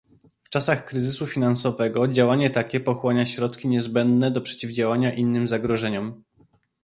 W 0.43 0.49
czasach 0.49 0.85
kryzysu 0.85 1.27
finansowego 1.27 2.07
działanie 2.07 2.49
takie 2.49 2.79
pochłania 2.79 3.25
środki 3.25 3.67
niezbędne 3.67 4.31
do 4.31 4.41
przeciwdziałania 4.41 5.13
innym 5.13 5.47
zagrożeniom 5.47 6.23